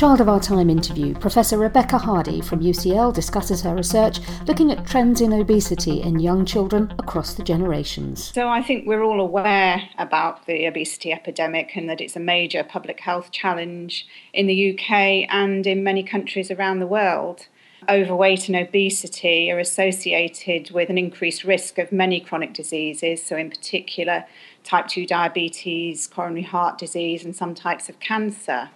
[0.00, 4.86] Child of Our Time interview, Professor Rebecca Hardy from UCL discusses her research looking at
[4.86, 8.32] trends in obesity in young children across the generations.
[8.32, 12.64] So, I think we're all aware about the obesity epidemic and that it's a major
[12.64, 17.48] public health challenge in the UK and in many countries around the world.
[17.86, 23.50] Overweight and obesity are associated with an increased risk of many chronic diseases, so, in
[23.50, 24.24] particular,
[24.64, 28.70] type 2 diabetes, coronary heart disease, and some types of cancer.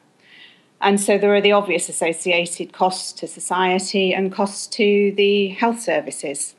[0.85, 5.81] And so there are the obvious associated costs to society and costs to the health
[5.81, 6.55] services.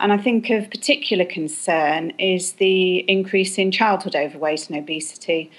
[0.00, 5.52] And I think of particular concern is the increase in childhood overweight and obesity.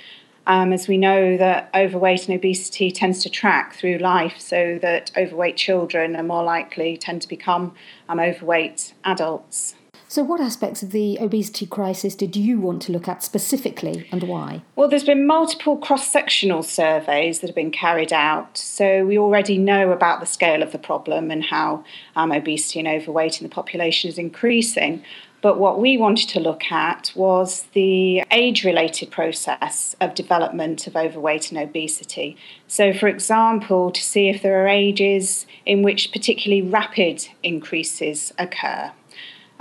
[0.48, 5.12] Um, as we know that overweight and obesity tends to track through life, so that
[5.16, 7.74] overweight children are more likely tend to become
[8.10, 9.76] um, overweight adults.
[10.12, 14.24] So, what aspects of the obesity crisis did you want to look at specifically and
[14.24, 14.62] why?
[14.76, 18.58] Well, there's been multiple cross sectional surveys that have been carried out.
[18.58, 21.86] So, we already know about the scale of the problem and how
[22.18, 25.02] um, obesity and overweight in the population is increasing.
[25.42, 30.96] But what we wanted to look at was the age related process of development of
[30.96, 32.38] overweight and obesity.
[32.68, 38.92] So, for example, to see if there are ages in which particularly rapid increases occur.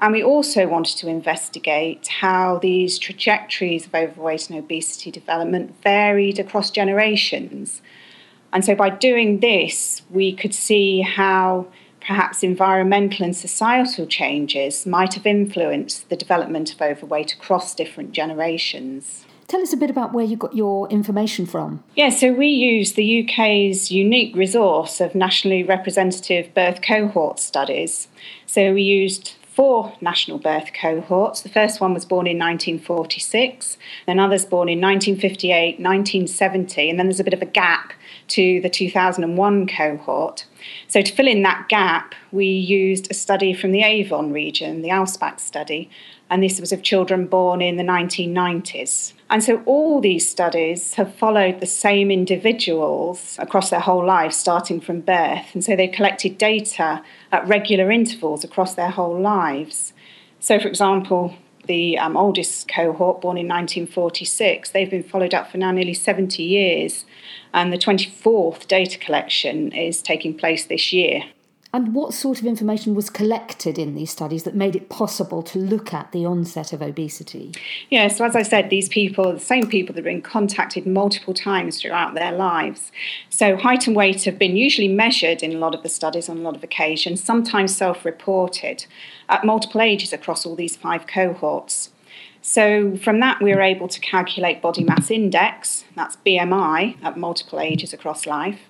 [0.01, 6.39] And we also wanted to investigate how these trajectories of overweight and obesity development varied
[6.39, 7.81] across generations.
[8.53, 11.67] And so by doing this, we could see how
[12.01, 19.25] perhaps environmental and societal changes might have influenced the development of overweight across different generations.
[19.51, 21.83] Tell us a bit about where you got your information from.
[21.97, 28.07] Yeah, so we use the UK's unique resource of nationally representative birth cohort studies.
[28.47, 31.43] So we used four national birth cohorts.
[31.43, 37.07] The first one was born in 1946, then others born in 1958, 1970, and then
[37.07, 37.93] there's a bit of a gap
[38.29, 40.47] to the 2001 cohort.
[40.89, 44.91] So, to fill in that gap, we used a study from the Avon region, the
[44.91, 45.91] ALSPAC study,
[46.31, 49.15] and this was of children born in the 1990s.
[49.31, 54.81] And so all these studies have followed the same individuals across their whole lives, starting
[54.81, 55.55] from birth.
[55.55, 59.93] And so they collected data at regular intervals across their whole lives.
[60.41, 61.37] So, for example,
[61.67, 66.43] the um, oldest cohort, born in 1946, they've been followed up for now nearly 70
[66.43, 67.05] years.
[67.55, 71.23] And the 24th data collection is taking place this year.
[71.73, 75.59] And what sort of information was collected in these studies that made it possible to
[75.59, 77.53] look at the onset of obesity?
[77.91, 81.33] Yeah, so as I said, these people the same people that have been contacted multiple
[81.33, 82.91] times throughout their lives.
[83.29, 86.39] So height and weight have been usually measured in a lot of the studies on
[86.39, 88.87] a lot of occasions, sometimes self reported,
[89.29, 91.91] at multiple ages across all these five cohorts.
[92.43, 97.61] So, from that, we were able to calculate body mass index, that's BMI, at multiple
[97.61, 98.70] ages across life.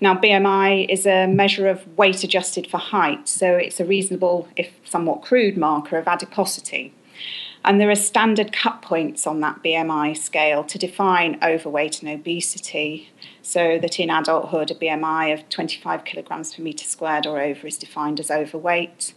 [0.00, 4.72] Now, BMI is a measure of weight adjusted for height, so it's a reasonable, if
[4.84, 6.94] somewhat crude, marker of adiposity.
[7.64, 13.10] And there are standard cut points on that BMI scale to define overweight and obesity,
[13.42, 17.76] so that in adulthood, a BMI of 25 kilograms per metre squared or over is
[17.76, 19.12] defined as overweight.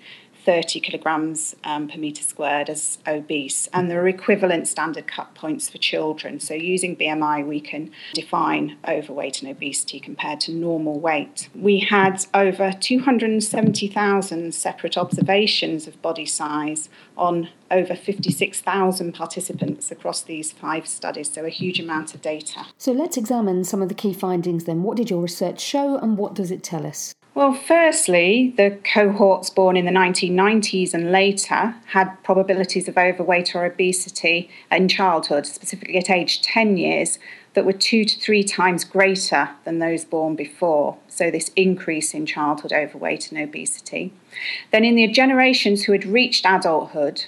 [0.46, 5.70] 30 kilograms um, per metre squared as obese, and there are equivalent standard cut points
[5.70, 6.40] for children.
[6.40, 11.50] So, using BMI, we can define overweight and obesity compared to normal weight.
[11.56, 20.52] We had over 270,000 separate observations of body size on over 56,000 participants across these
[20.52, 22.66] five studies, so a huge amount of data.
[22.78, 24.84] So, let's examine some of the key findings then.
[24.84, 27.14] What did your research show, and what does it tell us?
[27.35, 33.66] Well, firstly, the cohorts born in the 1990s and later had probabilities of overweight or
[33.66, 37.17] obesity in childhood, specifically at age 10 years,
[37.55, 40.97] that were two to three times greater than those born before.
[41.07, 44.13] So, this increase in childhood overweight and obesity.
[44.71, 47.25] Then, in the generations who had reached adulthood,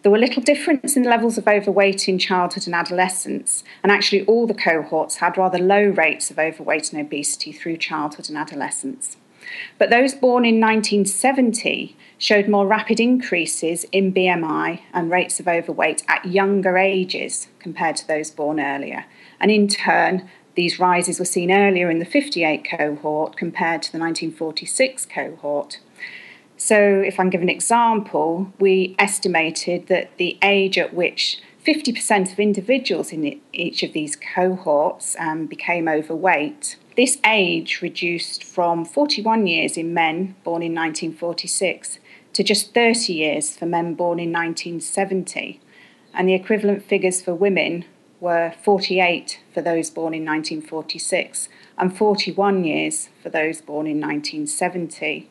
[0.00, 4.46] there were little difference in levels of overweight in childhood and adolescence, and actually all
[4.46, 9.18] the cohorts had rather low rates of overweight and obesity through childhood and adolescence.
[9.78, 16.02] But those born in 1970 showed more rapid increases in BMI and rates of overweight
[16.08, 19.06] at younger ages compared to those born earlier.
[19.40, 23.98] And in turn, these rises were seen earlier in the 58 cohort compared to the
[23.98, 25.80] 1946 cohort.
[26.56, 32.38] So, if I give an example, we estimated that the age at which 50% of
[32.38, 39.76] individuals in each of these cohorts um, became overweight this age reduced from 41 years
[39.76, 41.98] in men born in 1946
[42.34, 45.60] to just 30 years for men born in 1970,
[46.14, 47.84] and the equivalent figures for women
[48.20, 55.28] were 48 for those born in 1946 and 41 years for those born in 1970.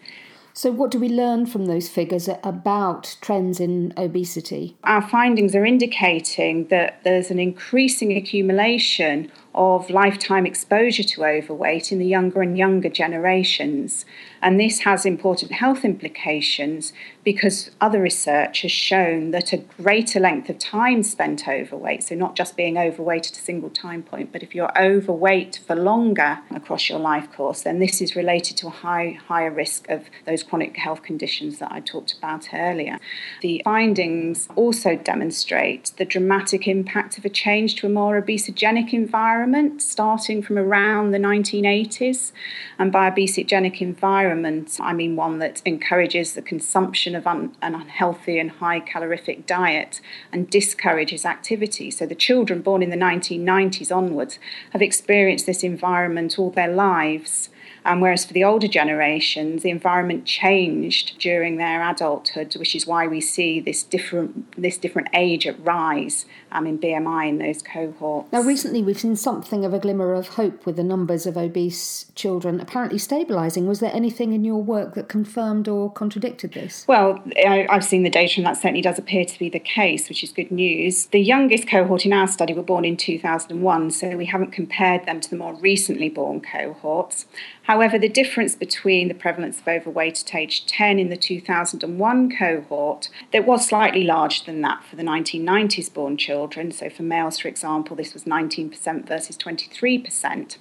[0.54, 4.76] So, what do we learn from those figures about trends in obesity?
[4.84, 12.00] Our findings are indicating that there's an increasing accumulation of lifetime exposure to overweight in
[12.00, 14.06] the younger and younger generations.
[14.42, 16.94] And this has important health implications
[17.24, 22.36] because other research has shown that a greater length of time spent overweight, so not
[22.36, 26.90] just being overweight at a single time point, but if you're overweight for longer across
[26.90, 30.78] your life course, then this is related to a high, higher risk of those chronic
[30.78, 32.98] health conditions that I talked about earlier.
[33.42, 39.41] The findings also demonstrate the dramatic impact of a change to a more obesogenic environment
[39.82, 42.32] starting from around the 1980s.
[42.78, 47.76] And by a obesogenic environment, I mean one that encourages the consumption of un- an
[47.76, 50.02] unhealthy and high calorific diet
[50.32, 51.92] and discourages activity.
[51.92, 54.40] So the children born in the 1990s onwards
[54.72, 57.50] have experienced this environment all their lives.
[57.84, 63.08] Um, whereas for the older generations, the environment changed during their adulthood, which is why
[63.08, 68.32] we see this different this different age at rise um, in BMI in those cohorts.
[68.32, 72.12] Now, recently we've seen something of a glimmer of hope with the numbers of obese
[72.16, 73.66] children apparently stabilising.
[73.66, 76.86] Was there anything in your work that confirmed or contradicted this?
[76.86, 80.10] Well, I, I've seen the data, and that certainly does appear to be the case,
[80.10, 81.06] which is good news.
[81.06, 85.22] The youngest cohort in our study were born in 2001, so we haven't compared them
[85.22, 87.26] to the more recently born cohorts.
[87.64, 93.08] However, the difference between the prevalence of overweight at age 10 in the 2001 cohort,
[93.32, 96.72] that was slightly larger than that for the 1990s born children.
[96.72, 100.58] So for males, for example, this was 19% versus 23%.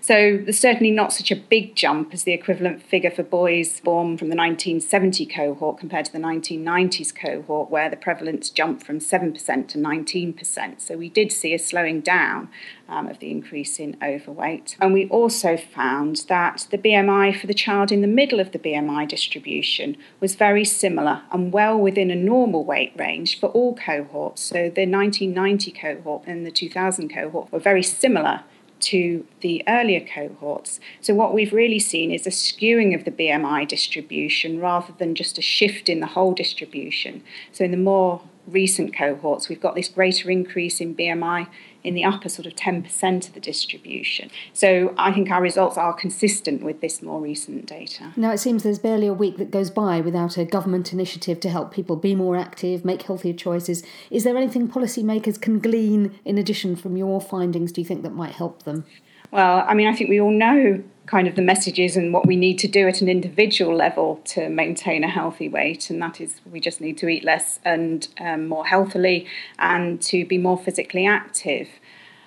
[0.00, 4.18] So there's certainly not such a big jump as the equivalent figure for boys born
[4.18, 9.34] from the 1970 cohort compared to the 1990s cohort, where the prevalence jumped from 7%
[9.68, 10.80] to 19%.
[10.80, 12.50] So we did see a slowing down
[12.88, 14.76] um, of the increase in overweight.
[14.80, 18.58] And we also found that the BMI for the child in the middle of the
[18.58, 24.42] BMI distribution was very similar and well within a normal weight range for all cohorts.
[24.42, 28.42] So the 1990 cohort and the 2000 cohort were very similar
[28.84, 30.80] to the earlier cohorts.
[31.00, 35.38] So, what we've really seen is a skewing of the BMI distribution rather than just
[35.38, 37.22] a shift in the whole distribution.
[37.52, 41.48] So, in the more recent cohorts, we've got this greater increase in BMI
[41.82, 44.30] in the upper sort of 10% of the distribution.
[44.52, 48.12] So I think our results are consistent with this more recent data.
[48.16, 51.50] Now, it seems there's barely a week that goes by without a government initiative to
[51.50, 53.82] help people be more active, make healthier choices.
[54.10, 58.14] Is there anything policymakers can glean in addition from your findings, do you think, that
[58.14, 58.84] might help them?
[59.30, 62.36] Well, I mean, I think we all know kind of the messages and what we
[62.36, 66.40] need to do at an individual level to maintain a healthy weight, and that is
[66.50, 69.26] we just need to eat less and um, more healthily
[69.58, 71.68] and to be more physically active.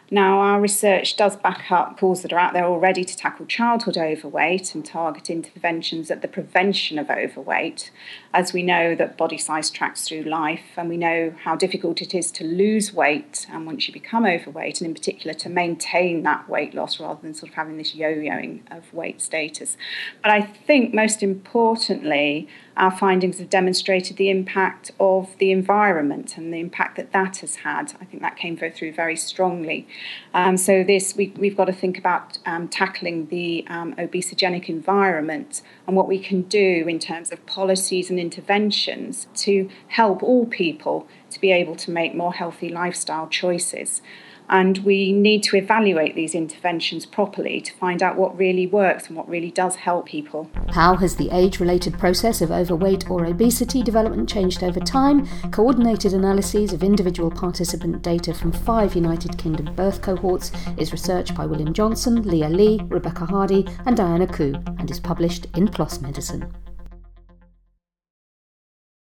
[0.09, 3.97] Now, our research does back up calls that are out there already to tackle childhood
[3.97, 7.91] overweight and target interventions at the prevention of overweight,
[8.33, 12.15] as we know that body size tracks through life and we know how difficult it
[12.15, 16.47] is to lose weight and once you become overweight, and in particular to maintain that
[16.47, 19.75] weight loss rather than sort of having this yo yoing of weight status.
[20.23, 26.53] But I think most importantly, our findings have demonstrated the impact of the environment and
[26.53, 27.93] the impact that that has had.
[27.99, 29.87] I think that came through very strongly.
[30.33, 35.61] Um, so this we, have got to think about um, tackling the um, obesogenic environment
[35.85, 41.07] and what we can do in terms of policies and interventions to help all people
[41.31, 44.01] to be able to make more healthy lifestyle choices.
[44.49, 49.17] And we need to evaluate these interventions properly to find out what really works and
[49.17, 50.49] what really does help people.
[50.69, 55.27] How has the age related process of overweight or obesity development changed over time?
[55.51, 61.45] Coordinated analyses of individual participant data from five United Kingdom birth cohorts is research by
[61.45, 66.66] William Johnson, Leah Li, Rebecca Hardy, and Diana Kuh, and is published in PLOS Medicine.